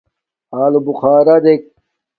[0.61, 1.61] آلݸبُخݳرݺ دݵک.